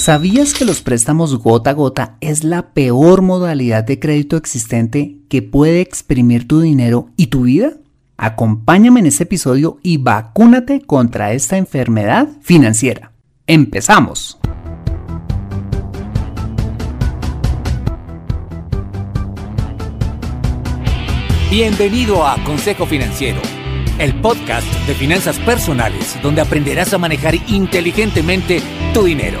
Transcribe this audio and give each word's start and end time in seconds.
¿Sabías 0.00 0.54
que 0.54 0.64
los 0.64 0.80
préstamos 0.80 1.36
gota 1.36 1.68
a 1.68 1.72
gota 1.74 2.16
es 2.22 2.42
la 2.42 2.72
peor 2.72 3.20
modalidad 3.20 3.84
de 3.84 4.00
crédito 4.00 4.38
existente 4.38 5.18
que 5.28 5.42
puede 5.42 5.82
exprimir 5.82 6.48
tu 6.48 6.62
dinero 6.62 7.10
y 7.18 7.26
tu 7.26 7.42
vida? 7.42 7.74
Acompáñame 8.16 9.00
en 9.00 9.06
este 9.06 9.24
episodio 9.24 9.78
y 9.82 9.98
vacúnate 9.98 10.80
contra 10.80 11.34
esta 11.34 11.58
enfermedad 11.58 12.28
financiera. 12.40 13.12
¡Empezamos! 13.46 14.38
Bienvenido 21.50 22.26
a 22.26 22.42
Consejo 22.44 22.86
Financiero, 22.86 23.42
el 23.98 24.18
podcast 24.22 24.66
de 24.86 24.94
finanzas 24.94 25.38
personales 25.40 26.16
donde 26.22 26.40
aprenderás 26.40 26.94
a 26.94 26.98
manejar 26.98 27.34
inteligentemente 27.50 28.62
tu 28.94 29.04
dinero, 29.04 29.40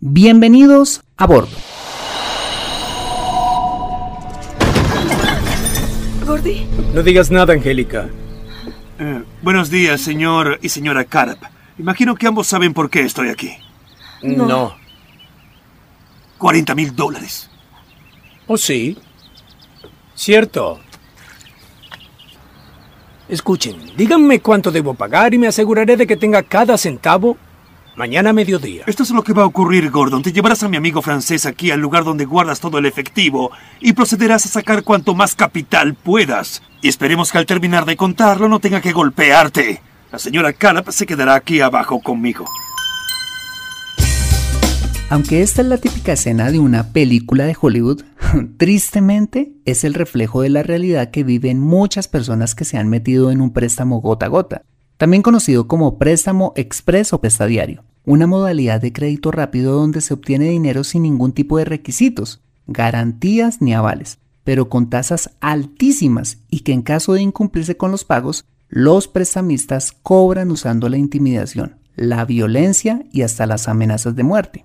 Bienvenidos 0.00 1.02
a 1.16 1.26
bordo. 1.26 1.56
Gordy. 6.26 6.66
No 6.92 7.02
digas 7.02 7.30
nada, 7.30 7.52
Angélica. 7.52 8.08
Eh, 8.98 9.22
buenos 9.42 9.70
días, 9.70 10.00
señor 10.00 10.58
y 10.60 10.68
señora 10.68 11.04
Carp. 11.04 11.42
Imagino 11.78 12.14
que 12.14 12.26
ambos 12.26 12.46
saben 12.46 12.74
por 12.74 12.90
qué 12.90 13.02
estoy 13.02 13.28
aquí. 13.28 13.52
no. 14.22 14.81
40 16.42 16.74
mil 16.74 16.96
dólares. 16.96 17.48
¿Oh, 18.48 18.56
sí? 18.56 18.98
Cierto. 20.16 20.80
Escuchen, 23.28 23.76
díganme 23.96 24.40
cuánto 24.40 24.72
debo 24.72 24.94
pagar 24.94 25.32
y 25.34 25.38
me 25.38 25.46
aseguraré 25.46 25.96
de 25.96 26.04
que 26.04 26.16
tenga 26.16 26.42
cada 26.42 26.76
centavo 26.76 27.36
mañana 27.94 28.30
a 28.30 28.32
mediodía. 28.32 28.82
Esto 28.88 29.04
es 29.04 29.10
lo 29.12 29.22
que 29.22 29.32
va 29.32 29.44
a 29.44 29.46
ocurrir, 29.46 29.88
Gordon. 29.92 30.24
Te 30.24 30.32
llevarás 30.32 30.64
a 30.64 30.68
mi 30.68 30.76
amigo 30.76 31.00
francés 31.00 31.46
aquí 31.46 31.70
al 31.70 31.78
lugar 31.78 32.02
donde 32.02 32.24
guardas 32.24 32.58
todo 32.58 32.78
el 32.78 32.86
efectivo 32.86 33.52
y 33.80 33.92
procederás 33.92 34.44
a 34.44 34.48
sacar 34.48 34.82
cuanto 34.82 35.14
más 35.14 35.36
capital 35.36 35.94
puedas. 35.94 36.60
Y 36.80 36.88
esperemos 36.88 37.30
que 37.30 37.38
al 37.38 37.46
terminar 37.46 37.84
de 37.84 37.96
contarlo 37.96 38.48
no 38.48 38.58
tenga 38.58 38.80
que 38.80 38.90
golpearte. 38.90 39.80
La 40.10 40.18
señora 40.18 40.52
Calap 40.52 40.90
se 40.90 41.06
quedará 41.06 41.36
aquí 41.36 41.60
abajo 41.60 42.00
conmigo. 42.00 42.46
Aunque 45.12 45.42
esta 45.42 45.60
es 45.60 45.68
la 45.68 45.76
típica 45.76 46.14
escena 46.14 46.50
de 46.50 46.58
una 46.58 46.94
película 46.94 47.44
de 47.44 47.54
Hollywood, 47.60 48.00
tristemente 48.56 49.52
es 49.66 49.84
el 49.84 49.92
reflejo 49.92 50.40
de 50.40 50.48
la 50.48 50.62
realidad 50.62 51.10
que 51.10 51.22
viven 51.22 51.60
muchas 51.60 52.08
personas 52.08 52.54
que 52.54 52.64
se 52.64 52.78
han 52.78 52.88
metido 52.88 53.30
en 53.30 53.42
un 53.42 53.52
préstamo 53.52 54.00
gota 54.00 54.24
a 54.24 54.28
gota, 54.30 54.62
también 54.96 55.22
conocido 55.22 55.68
como 55.68 55.98
préstamo 55.98 56.54
express 56.56 57.12
o 57.12 57.20
prestadiario, 57.20 57.84
una 58.06 58.26
modalidad 58.26 58.80
de 58.80 58.94
crédito 58.94 59.30
rápido 59.30 59.74
donde 59.74 60.00
se 60.00 60.14
obtiene 60.14 60.48
dinero 60.48 60.82
sin 60.82 61.02
ningún 61.02 61.32
tipo 61.32 61.58
de 61.58 61.66
requisitos, 61.66 62.40
garantías 62.66 63.60
ni 63.60 63.74
avales, 63.74 64.18
pero 64.44 64.70
con 64.70 64.88
tasas 64.88 65.32
altísimas 65.40 66.38
y 66.48 66.60
que 66.60 66.72
en 66.72 66.80
caso 66.80 67.12
de 67.12 67.20
incumplirse 67.20 67.76
con 67.76 67.90
los 67.90 68.06
pagos, 68.06 68.46
los 68.70 69.08
prestamistas 69.08 69.92
cobran 69.92 70.50
usando 70.50 70.88
la 70.88 70.96
intimidación, 70.96 71.76
la 71.96 72.24
violencia 72.24 73.04
y 73.12 73.20
hasta 73.20 73.44
las 73.44 73.68
amenazas 73.68 74.16
de 74.16 74.22
muerte. 74.22 74.64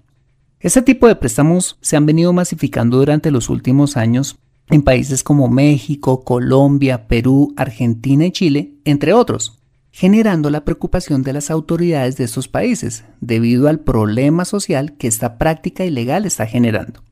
Este 0.60 0.82
tipo 0.82 1.08
de 1.08 1.16
préstamos 1.16 1.78
se 1.82 1.98
han 1.98 2.08
venido 2.08 2.34
masificando 2.34 2.98
durante 2.98 3.30
los 3.30 3.50
últimos 3.50 3.96
años 3.96 4.38
en 4.70 4.82
países 4.82 5.24
como 5.24 5.50
México, 5.50 6.24
Colombia, 6.24 7.08
Perú, 7.08 7.54
Argentina 7.56 8.26
y 8.26 8.32
Chile, 8.32 8.74
entre 8.84 9.14
otros, 9.14 9.60
generando 9.92 10.50
la 10.50 10.66
preocupación 10.66 11.22
de 11.22 11.34
las 11.34 11.52
autoridades 11.52 12.18
de 12.18 12.24
estos 12.24 12.48
países 12.48 13.06
debido 13.22 13.68
al 13.68 13.82
problema 13.82 14.46
social 14.46 14.98
que 14.98 15.08
esta 15.08 15.38
práctica 15.38 15.86
ilegal 15.86 16.26
está 16.26 16.48
generando. 16.48 17.04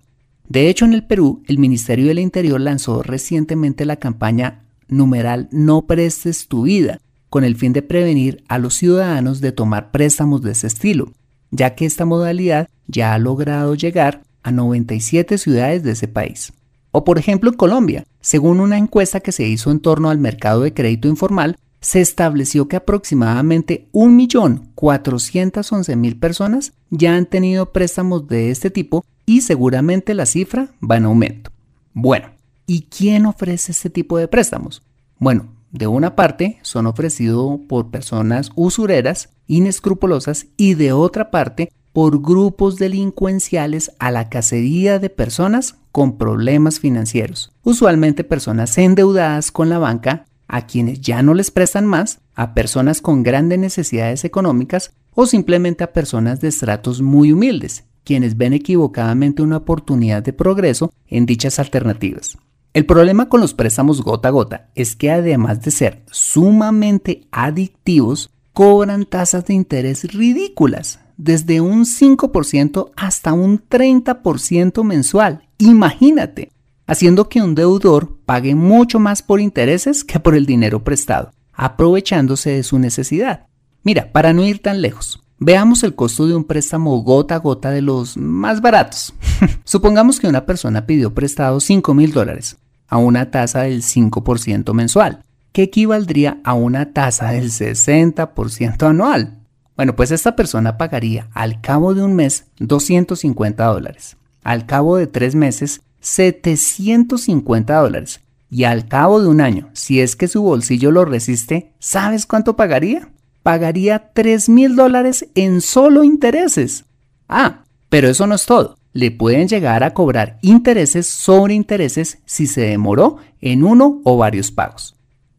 De 0.49 0.67
hecho, 0.67 0.85
en 0.85 0.93
el 0.93 1.05
Perú, 1.05 1.43
el 1.47 1.59
Ministerio 1.59 2.07
del 2.07 2.19
Interior 2.19 2.59
lanzó 2.59 3.03
recientemente 3.03 3.85
la 3.85 3.97
campaña 3.97 4.65
numeral 4.87 5.49
No 5.51 5.85
prestes 5.85 6.47
tu 6.47 6.63
vida, 6.63 6.99
con 7.29 7.43
el 7.43 7.55
fin 7.55 7.73
de 7.73 7.83
prevenir 7.83 8.43
a 8.47 8.57
los 8.57 8.73
ciudadanos 8.73 9.39
de 9.39 9.51
tomar 9.51 9.91
préstamos 9.91 10.41
de 10.41 10.51
ese 10.51 10.67
estilo, 10.67 11.11
ya 11.51 11.75
que 11.75 11.85
esta 11.85 12.05
modalidad 12.05 12.69
ya 12.87 13.13
ha 13.13 13.19
logrado 13.19 13.75
llegar 13.75 14.23
a 14.43 14.51
97 14.51 15.37
ciudades 15.37 15.83
de 15.83 15.91
ese 15.91 16.07
país. 16.07 16.53
O 16.91 17.03
por 17.03 17.17
ejemplo 17.17 17.49
en 17.49 17.57
Colombia, 17.57 18.05
según 18.21 18.59
una 18.59 18.77
encuesta 18.77 19.19
que 19.19 19.31
se 19.31 19.47
hizo 19.47 19.71
en 19.71 19.79
torno 19.79 20.09
al 20.09 20.19
mercado 20.19 20.61
de 20.61 20.73
crédito 20.73 21.07
informal, 21.07 21.57
se 21.81 22.01
estableció 22.01 22.67
que 22.67 22.77
aproximadamente 22.77 23.87
1.411.000 23.93 26.19
personas 26.19 26.73
ya 26.89 27.15
han 27.15 27.27
tenido 27.27 27.71
préstamos 27.71 28.27
de 28.27 28.49
este 28.49 28.71
tipo 28.71 29.05
y 29.25 29.41
seguramente 29.41 30.13
la 30.13 30.25
cifra 30.25 30.69
va 30.81 30.97
en 30.97 31.05
aumento. 31.05 31.51
Bueno, 31.93 32.31
¿y 32.65 32.83
quién 32.83 33.25
ofrece 33.25 33.71
este 33.71 33.89
tipo 33.89 34.17
de 34.17 34.27
préstamos? 34.27 34.81
Bueno, 35.19 35.47
de 35.71 35.87
una 35.87 36.15
parte 36.15 36.59
son 36.61 36.87
ofrecidos 36.87 37.59
por 37.67 37.91
personas 37.91 38.51
usureras, 38.55 39.29
inescrupulosas 39.47 40.47
y 40.57 40.73
de 40.73 40.91
otra 40.91 41.31
parte 41.31 41.71
por 41.93 42.21
grupos 42.21 42.75
delincuenciales 42.75 43.91
a 43.99 44.11
la 44.11 44.29
cacería 44.29 44.99
de 44.99 45.09
personas 45.09 45.75
con 45.91 46.17
problemas 46.17 46.79
financieros, 46.79 47.53
usualmente 47.63 48.25
personas 48.25 48.77
endeudadas 48.77 49.51
con 49.51 49.69
la 49.69 49.79
banca, 49.79 50.25
a 50.47 50.67
quienes 50.67 50.99
ya 50.99 51.23
no 51.23 51.33
les 51.33 51.51
prestan 51.51 51.85
más, 51.85 52.19
a 52.35 52.53
personas 52.53 53.01
con 53.01 53.23
grandes 53.23 53.59
necesidades 53.59 54.25
económicas 54.25 54.91
o 55.13 55.25
simplemente 55.25 55.83
a 55.83 55.93
personas 55.93 56.41
de 56.41 56.49
estratos 56.49 57.01
muy 57.01 57.31
humildes, 57.31 57.85
quienes 58.03 58.37
ven 58.37 58.53
equivocadamente 58.53 59.41
una 59.41 59.57
oportunidad 59.57 60.21
de 60.21 60.33
progreso 60.33 60.91
en 61.07 61.25
dichas 61.25 61.59
alternativas. 61.59 62.37
El 62.73 62.85
problema 62.85 63.29
con 63.29 63.39
los 63.39 63.53
préstamos 63.53 64.01
gota 64.01 64.27
a 64.27 64.31
gota 64.31 64.69
es 64.75 64.97
que 64.97 65.09
además 65.09 65.61
de 65.61 65.71
ser 65.71 66.03
sumamente 66.11 67.25
adictivos, 67.31 68.31
cobran 68.55 69.05
tasas 69.05 69.45
de 69.45 69.53
interés 69.53 70.13
ridículas, 70.13 71.01
desde 71.17 71.59
un 71.59 71.83
5% 71.83 72.91
hasta 72.95 73.33
un 73.33 73.61
30% 73.61 74.81
mensual. 74.85 75.43
Imagínate, 75.57 76.53
haciendo 76.87 77.27
que 77.27 77.41
un 77.41 77.53
deudor 77.53 78.17
pague 78.25 78.55
mucho 78.55 78.97
más 78.97 79.21
por 79.21 79.41
intereses 79.41 80.05
que 80.05 80.21
por 80.21 80.35
el 80.35 80.45
dinero 80.45 80.85
prestado, 80.85 81.31
aprovechándose 81.51 82.51
de 82.51 82.63
su 82.63 82.79
necesidad. 82.79 83.47
Mira, 83.83 84.13
para 84.13 84.31
no 84.31 84.45
ir 84.45 84.61
tan 84.61 84.81
lejos, 84.81 85.21
veamos 85.37 85.83
el 85.83 85.93
costo 85.93 86.25
de 86.25 86.33
un 86.33 86.45
préstamo 86.45 87.03
gota 87.03 87.35
a 87.35 87.39
gota 87.39 87.71
de 87.71 87.81
los 87.81 88.15
más 88.15 88.61
baratos. 88.61 89.13
Supongamos 89.65 90.17
que 90.17 90.29
una 90.29 90.45
persona 90.45 90.85
pidió 90.85 91.13
prestado 91.13 91.59
5 91.59 91.93
mil 91.93 92.13
dólares 92.13 92.55
a 92.87 92.99
una 92.99 93.31
tasa 93.31 93.63
del 93.63 93.81
5% 93.81 94.73
mensual, 94.73 95.25
que 95.55 95.63
equivaldría 95.63 96.41
a 96.43 96.53
una 96.53 96.91
tasa 96.91 97.31
del 97.31 97.49
60% 97.49 98.89
anual. 98.89 99.37
Bueno, 99.77 99.95
pues 99.95 100.11
esta 100.11 100.35
persona 100.35 100.77
pagaría 100.77 101.29
al 101.33 101.61
cabo 101.61 101.93
de 101.93 102.03
un 102.03 102.13
mes 102.13 102.47
250 102.59 103.63
dólares, 103.63 104.17
al 104.43 104.65
cabo 104.65 104.97
de 104.97 105.07
tres 105.07 105.33
meses 105.33 105.79
750 106.01 107.73
dólares 107.73 108.19
y 108.49 108.65
al 108.65 108.89
cabo 108.89 109.21
de 109.21 109.29
un 109.29 109.39
año, 109.39 109.69
si 109.71 110.01
es 110.01 110.17
que 110.17 110.27
su 110.27 110.41
bolsillo 110.41 110.91
lo 110.91 111.05
resiste, 111.05 111.71
¿sabes 111.79 112.25
cuánto 112.25 112.57
pagaría? 112.57 113.07
Pagaría 113.41 114.11
3 114.13 114.49
mil 114.49 114.75
dólares 114.75 115.29
en 115.35 115.61
solo 115.61 116.03
intereses. 116.03 116.83
Ah, 117.29 117.63
pero 117.87 118.09
eso 118.09 118.27
no 118.27 118.35
es 118.35 118.45
todo. 118.45 118.75
Le 118.91 119.09
pueden 119.09 119.47
llegar 119.47 119.85
a 119.85 119.93
cobrar 119.93 120.37
intereses 120.41 121.07
sobre 121.07 121.53
intereses 121.53 122.17
si 122.25 122.45
se 122.45 122.59
demoró 122.59 123.19
en 123.39 123.63
uno 123.63 124.01
o 124.03 124.17
varios 124.17 124.51
pagos. 124.51 124.95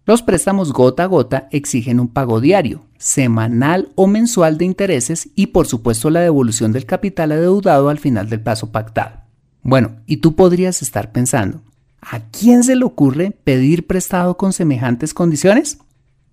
Los 0.06 0.22
préstamos 0.22 0.72
gota 0.72 1.02
a 1.02 1.06
gota 1.06 1.48
exigen 1.50 1.98
un 1.98 2.06
pago 2.06 2.40
diario, 2.40 2.84
semanal 2.96 3.90
o 3.96 4.06
mensual 4.06 4.56
de 4.56 4.64
intereses 4.64 5.30
y 5.34 5.48
por 5.48 5.66
supuesto 5.66 6.10
la 6.10 6.20
devolución 6.20 6.70
del 6.70 6.86
capital 6.86 7.32
adeudado 7.32 7.88
al 7.88 7.98
final 7.98 8.28
del 8.28 8.40
plazo 8.40 8.70
pactado. 8.70 9.22
Bueno, 9.64 9.96
y 10.06 10.18
tú 10.18 10.36
podrías 10.36 10.80
estar 10.80 11.10
pensando, 11.10 11.60
¿a 12.00 12.20
quién 12.20 12.62
se 12.62 12.76
le 12.76 12.84
ocurre 12.84 13.32
pedir 13.42 13.88
prestado 13.88 14.36
con 14.36 14.52
semejantes 14.52 15.12
condiciones? 15.12 15.78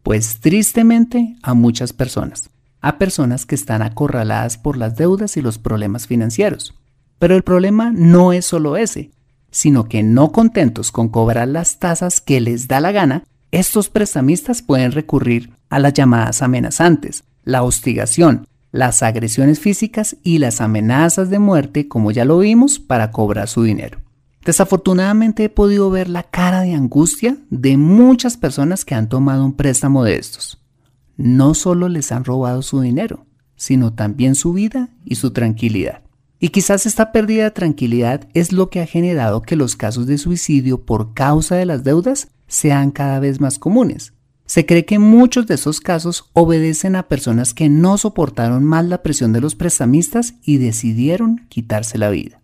Pues 0.03 0.39
tristemente 0.39 1.35
a 1.41 1.55
muchas 1.55 1.93
personas, 1.93 2.51
a 2.79 2.99
personas 2.99 3.47
que 3.47 3.55
están 3.55 3.81
acorraladas 3.81 4.59
por 4.59 4.77
las 4.77 4.97
deudas 4.97 5.35
y 5.35 5.41
los 5.41 5.57
problemas 5.57 6.05
financieros. 6.05 6.75
Pero 7.17 7.35
el 7.35 7.41
problema 7.41 7.91
no 7.91 8.33
es 8.33 8.45
solo 8.45 8.77
ese, 8.77 9.09
sino 9.49 9.85
que 9.85 10.03
no 10.03 10.31
contentos 10.31 10.91
con 10.91 11.09
cobrar 11.09 11.47
las 11.47 11.79
tasas 11.79 12.21
que 12.21 12.39
les 12.39 12.67
da 12.67 12.79
la 12.79 12.91
gana, 12.91 13.23
estos 13.53 13.87
prestamistas 13.87 14.63
pueden 14.63 14.91
recurrir 14.91 15.51
a 15.69 15.77
las 15.77 15.93
llamadas 15.93 16.41
amenazantes, 16.41 17.23
la 17.43 17.61
hostigación, 17.61 18.47
las 18.71 19.03
agresiones 19.03 19.59
físicas 19.59 20.17
y 20.23 20.39
las 20.39 20.59
amenazas 20.59 21.29
de 21.29 21.37
muerte, 21.37 21.87
como 21.87 22.09
ya 22.09 22.25
lo 22.25 22.39
vimos, 22.39 22.79
para 22.79 23.11
cobrar 23.11 23.47
su 23.47 23.61
dinero. 23.61 23.99
Desafortunadamente 24.43 25.43
he 25.43 25.49
podido 25.49 25.91
ver 25.91 26.09
la 26.09 26.23
cara 26.23 26.61
de 26.61 26.73
angustia 26.73 27.37
de 27.51 27.77
muchas 27.77 28.37
personas 28.37 28.85
que 28.85 28.95
han 28.95 29.07
tomado 29.07 29.45
un 29.45 29.53
préstamo 29.53 30.03
de 30.03 30.15
estos. 30.15 30.59
No 31.15 31.53
solo 31.53 31.89
les 31.89 32.11
han 32.11 32.25
robado 32.25 32.63
su 32.63 32.81
dinero, 32.81 33.27
sino 33.55 33.93
también 33.93 34.33
su 34.33 34.53
vida 34.53 34.89
y 35.05 35.13
su 35.15 35.29
tranquilidad. 35.29 36.01
Y 36.39 36.49
quizás 36.49 36.87
esta 36.87 37.11
pérdida 37.11 37.43
de 37.43 37.51
tranquilidad 37.51 38.27
es 38.33 38.51
lo 38.51 38.71
que 38.71 38.81
ha 38.81 38.87
generado 38.87 39.43
que 39.43 39.55
los 39.55 39.75
casos 39.75 40.07
de 40.07 40.17
suicidio 40.17 40.83
por 40.83 41.13
causa 41.13 41.55
de 41.55 41.67
las 41.67 41.83
deudas 41.83 42.29
sean 42.53 42.91
cada 42.91 43.19
vez 43.19 43.41
más 43.41 43.57
comunes. 43.57 44.13
Se 44.45 44.65
cree 44.65 44.85
que 44.85 44.99
muchos 44.99 45.47
de 45.47 45.55
esos 45.55 45.81
casos 45.81 46.29
obedecen 46.33 46.95
a 46.95 47.07
personas 47.07 47.53
que 47.53 47.69
no 47.69 47.97
soportaron 47.97 48.63
más 48.63 48.85
la 48.85 49.01
presión 49.01 49.33
de 49.33 49.41
los 49.41 49.55
prestamistas 49.55 50.35
y 50.43 50.57
decidieron 50.57 51.47
quitarse 51.49 51.97
la 51.97 52.09
vida. 52.09 52.41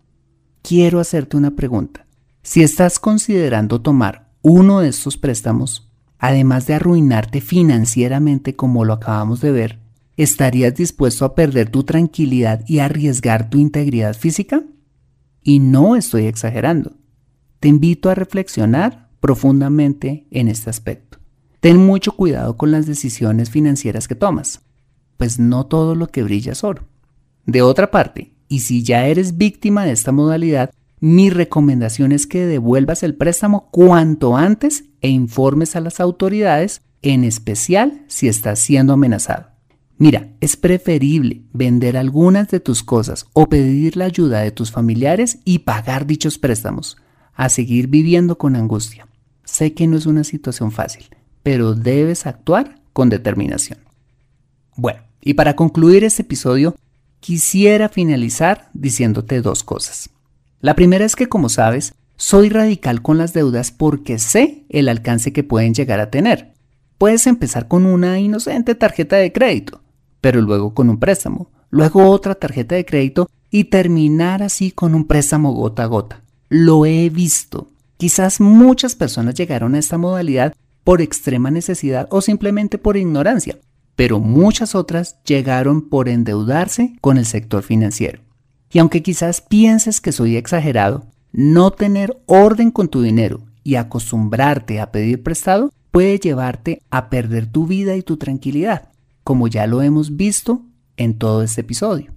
Quiero 0.62 0.98
hacerte 0.98 1.36
una 1.36 1.52
pregunta. 1.52 2.06
Si 2.42 2.62
estás 2.62 2.98
considerando 2.98 3.80
tomar 3.80 4.32
uno 4.42 4.80
de 4.80 4.88
estos 4.88 5.16
préstamos, 5.16 5.92
además 6.18 6.66
de 6.66 6.74
arruinarte 6.74 7.40
financieramente 7.40 8.56
como 8.56 8.84
lo 8.84 8.94
acabamos 8.94 9.40
de 9.40 9.52
ver, 9.52 9.78
¿estarías 10.16 10.74
dispuesto 10.74 11.24
a 11.24 11.34
perder 11.34 11.70
tu 11.70 11.84
tranquilidad 11.84 12.64
y 12.66 12.80
arriesgar 12.80 13.48
tu 13.48 13.58
integridad 13.58 14.16
física? 14.16 14.64
Y 15.42 15.60
no 15.60 15.94
estoy 15.94 16.26
exagerando. 16.26 16.96
Te 17.60 17.68
invito 17.68 18.10
a 18.10 18.14
reflexionar 18.14 19.09
profundamente 19.20 20.26
en 20.30 20.48
este 20.48 20.70
aspecto. 20.70 21.18
Ten 21.60 21.76
mucho 21.76 22.12
cuidado 22.12 22.56
con 22.56 22.70
las 22.70 22.86
decisiones 22.86 23.50
financieras 23.50 24.08
que 24.08 24.14
tomas, 24.14 24.62
pues 25.18 25.38
no 25.38 25.66
todo 25.66 25.94
lo 25.94 26.08
que 26.08 26.22
brilla 26.22 26.52
es 26.52 26.64
oro. 26.64 26.84
De 27.44 27.62
otra 27.62 27.90
parte, 27.90 28.32
y 28.48 28.60
si 28.60 28.82
ya 28.82 29.06
eres 29.06 29.36
víctima 29.36 29.84
de 29.84 29.92
esta 29.92 30.12
modalidad, 30.12 30.70
mi 31.00 31.30
recomendación 31.30 32.12
es 32.12 32.26
que 32.26 32.46
devuelvas 32.46 33.02
el 33.02 33.14
préstamo 33.14 33.68
cuanto 33.70 34.36
antes 34.36 34.84
e 35.00 35.08
informes 35.08 35.76
a 35.76 35.80
las 35.80 36.00
autoridades, 36.00 36.82
en 37.02 37.24
especial 37.24 38.04
si 38.06 38.28
estás 38.28 38.58
siendo 38.58 38.92
amenazado. 38.92 39.48
Mira, 39.96 40.28
es 40.40 40.56
preferible 40.56 41.42
vender 41.52 41.98
algunas 41.98 42.48
de 42.48 42.60
tus 42.60 42.82
cosas 42.82 43.26
o 43.34 43.50
pedir 43.50 43.98
la 43.98 44.06
ayuda 44.06 44.40
de 44.40 44.50
tus 44.50 44.70
familiares 44.70 45.40
y 45.44 45.60
pagar 45.60 46.06
dichos 46.06 46.38
préstamos, 46.38 46.96
a 47.34 47.50
seguir 47.50 47.88
viviendo 47.88 48.38
con 48.38 48.56
angustia. 48.56 49.06
Sé 49.50 49.74
que 49.74 49.88
no 49.88 49.96
es 49.96 50.06
una 50.06 50.22
situación 50.22 50.70
fácil, 50.70 51.06
pero 51.42 51.74
debes 51.74 52.24
actuar 52.24 52.80
con 52.92 53.08
determinación. 53.08 53.80
Bueno, 54.76 55.00
y 55.20 55.34
para 55.34 55.56
concluir 55.56 56.04
este 56.04 56.22
episodio, 56.22 56.76
quisiera 57.18 57.88
finalizar 57.88 58.70
diciéndote 58.74 59.42
dos 59.42 59.64
cosas. 59.64 60.08
La 60.60 60.76
primera 60.76 61.04
es 61.04 61.16
que, 61.16 61.28
como 61.28 61.48
sabes, 61.48 61.94
soy 62.16 62.48
radical 62.48 63.02
con 63.02 63.18
las 63.18 63.32
deudas 63.32 63.72
porque 63.72 64.20
sé 64.20 64.66
el 64.68 64.88
alcance 64.88 65.32
que 65.32 65.42
pueden 65.42 65.74
llegar 65.74 65.98
a 65.98 66.10
tener. 66.10 66.52
Puedes 66.96 67.26
empezar 67.26 67.66
con 67.66 67.86
una 67.86 68.20
inocente 68.20 68.76
tarjeta 68.76 69.16
de 69.16 69.32
crédito, 69.32 69.82
pero 70.20 70.40
luego 70.40 70.74
con 70.74 70.88
un 70.88 71.00
préstamo, 71.00 71.50
luego 71.70 72.08
otra 72.08 72.36
tarjeta 72.36 72.76
de 72.76 72.84
crédito 72.84 73.28
y 73.50 73.64
terminar 73.64 74.44
así 74.44 74.70
con 74.70 74.94
un 74.94 75.08
préstamo 75.08 75.52
gota 75.52 75.82
a 75.82 75.86
gota. 75.86 76.22
Lo 76.48 76.86
he 76.86 77.10
visto. 77.10 77.66
Quizás 78.00 78.40
muchas 78.40 78.94
personas 78.94 79.34
llegaron 79.34 79.74
a 79.74 79.78
esta 79.78 79.98
modalidad 79.98 80.54
por 80.84 81.02
extrema 81.02 81.50
necesidad 81.50 82.08
o 82.10 82.22
simplemente 82.22 82.78
por 82.78 82.96
ignorancia, 82.96 83.58
pero 83.94 84.20
muchas 84.20 84.74
otras 84.74 85.22
llegaron 85.22 85.90
por 85.90 86.08
endeudarse 86.08 86.96
con 87.02 87.18
el 87.18 87.26
sector 87.26 87.62
financiero. 87.62 88.22
Y 88.72 88.78
aunque 88.78 89.02
quizás 89.02 89.42
pienses 89.42 90.00
que 90.00 90.12
soy 90.12 90.38
exagerado, 90.38 91.08
no 91.30 91.72
tener 91.72 92.16
orden 92.24 92.70
con 92.70 92.88
tu 92.88 93.02
dinero 93.02 93.42
y 93.64 93.74
acostumbrarte 93.74 94.80
a 94.80 94.92
pedir 94.92 95.22
prestado 95.22 95.70
puede 95.90 96.18
llevarte 96.18 96.80
a 96.88 97.10
perder 97.10 97.48
tu 97.48 97.66
vida 97.66 97.96
y 97.96 98.02
tu 98.02 98.16
tranquilidad, 98.16 98.88
como 99.24 99.46
ya 99.46 99.66
lo 99.66 99.82
hemos 99.82 100.16
visto 100.16 100.62
en 100.96 101.18
todo 101.18 101.42
este 101.42 101.60
episodio. 101.60 102.14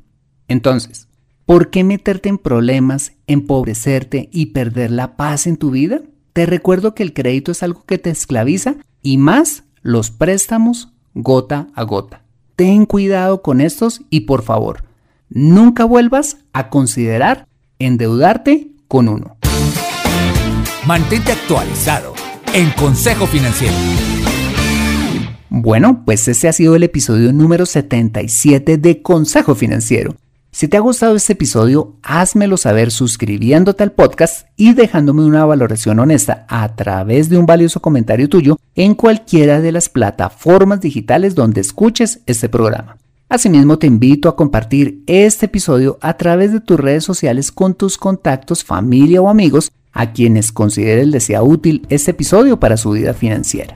Entonces, 0.47 1.09
¿por 1.45 1.69
qué 1.69 1.83
meterte 1.83 2.29
en 2.29 2.37
problemas, 2.37 3.13
empobrecerte 3.27 4.29
y 4.31 4.47
perder 4.47 4.91
la 4.91 5.15
paz 5.15 5.47
en 5.47 5.57
tu 5.57 5.71
vida? 5.71 6.01
Te 6.33 6.45
recuerdo 6.45 6.95
que 6.95 7.03
el 7.03 7.13
crédito 7.13 7.51
es 7.51 7.63
algo 7.63 7.83
que 7.85 7.97
te 7.97 8.09
esclaviza 8.09 8.75
y 9.01 9.17
más 9.17 9.63
los 9.81 10.11
préstamos 10.11 10.93
gota 11.13 11.67
a 11.75 11.83
gota. 11.83 12.23
Ten 12.55 12.85
cuidado 12.85 13.41
con 13.41 13.61
estos 13.61 14.01
y 14.09 14.21
por 14.21 14.43
favor, 14.43 14.83
nunca 15.29 15.85
vuelvas 15.85 16.37
a 16.53 16.69
considerar 16.69 17.47
endeudarte 17.79 18.71
con 18.87 19.09
uno. 19.09 19.37
Mantente 20.85 21.31
actualizado 21.31 22.13
en 22.53 22.69
Consejo 22.71 23.25
Financiero. 23.25 23.73
Bueno, 25.49 26.03
pues 26.05 26.27
este 26.27 26.47
ha 26.47 26.53
sido 26.53 26.75
el 26.75 26.83
episodio 26.83 27.31
número 27.31 27.65
77 27.65 28.77
de 28.77 29.01
Consejo 29.01 29.55
Financiero. 29.55 30.15
Si 30.53 30.67
te 30.67 30.77
ha 30.77 30.81
gustado 30.81 31.15
este 31.15 31.33
episodio, 31.33 31.95
házmelo 32.03 32.57
saber 32.57 32.91
suscribiéndote 32.91 33.81
al 33.81 33.91
podcast 33.91 34.45
y 34.55 34.75
dejándome 34.75 35.25
una 35.25 35.45
valoración 35.45 35.97
honesta 35.97 36.45
a 36.47 36.75
través 36.75 37.27
de 37.29 37.39
un 37.39 37.47
valioso 37.47 37.81
comentario 37.81 38.29
tuyo 38.29 38.59
en 38.75 38.93
cualquiera 38.93 39.61
de 39.61 39.71
las 39.71 39.89
plataformas 39.89 40.79
digitales 40.79 41.33
donde 41.33 41.59
escuches 41.59 42.19
este 42.27 42.49
programa. 42.49 42.97
Asimismo, 43.29 43.79
te 43.79 43.87
invito 43.87 44.29
a 44.29 44.35
compartir 44.35 45.01
este 45.07 45.47
episodio 45.47 45.97
a 46.01 46.17
través 46.17 46.53
de 46.53 46.59
tus 46.59 46.79
redes 46.79 47.03
sociales 47.03 47.51
con 47.51 47.73
tus 47.73 47.97
contactos, 47.97 48.63
familia 48.63 49.23
o 49.23 49.29
amigos 49.29 49.71
a 49.91 50.13
quienes 50.13 50.51
consideres 50.51 51.07
les 51.07 51.23
sea 51.23 51.41
útil 51.41 51.83
este 51.89 52.11
episodio 52.11 52.59
para 52.59 52.77
su 52.77 52.91
vida 52.91 53.15
financiera. 53.15 53.73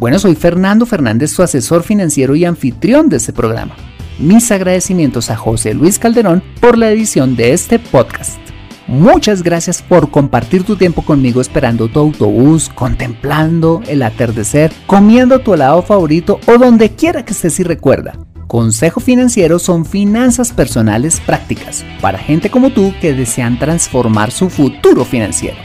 Bueno, 0.00 0.18
soy 0.18 0.34
Fernando 0.34 0.86
Fernández, 0.86 1.36
tu 1.36 1.44
asesor 1.44 1.84
financiero 1.84 2.34
y 2.34 2.44
anfitrión 2.44 3.08
de 3.08 3.18
este 3.18 3.32
programa. 3.32 3.76
Mis 4.18 4.50
agradecimientos 4.50 5.30
a 5.30 5.36
José 5.36 5.74
Luis 5.74 5.98
Calderón 5.98 6.42
por 6.60 6.78
la 6.78 6.90
edición 6.90 7.36
de 7.36 7.52
este 7.52 7.78
podcast. 7.78 8.38
Muchas 8.86 9.42
gracias 9.42 9.82
por 9.82 10.10
compartir 10.10 10.62
tu 10.64 10.76
tiempo 10.76 11.02
conmigo 11.02 11.40
esperando 11.40 11.88
tu 11.88 11.98
autobús, 11.98 12.70
contemplando 12.70 13.82
el 13.88 14.02
atardecer, 14.02 14.72
comiendo 14.86 15.40
tu 15.40 15.54
helado 15.54 15.82
favorito 15.82 16.40
o 16.46 16.56
donde 16.56 16.90
quiera 16.90 17.24
que 17.24 17.32
estés 17.32 17.60
y 17.60 17.64
recuerda. 17.64 18.18
Consejo 18.46 19.00
Financiero 19.00 19.58
son 19.58 19.84
finanzas 19.84 20.52
personales 20.52 21.20
prácticas 21.20 21.84
para 22.00 22.18
gente 22.18 22.48
como 22.48 22.70
tú 22.70 22.94
que 23.00 23.12
desean 23.12 23.58
transformar 23.58 24.30
su 24.30 24.48
futuro 24.48 25.04
financiero. 25.04 25.58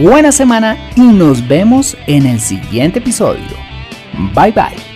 Buena 0.00 0.32
semana 0.32 0.78
y 0.96 1.02
nos 1.02 1.46
vemos 1.46 1.96
en 2.06 2.26
el 2.26 2.40
siguiente 2.40 2.98
episodio. 2.98 3.44
Bye 4.34 4.52
bye. 4.52 4.93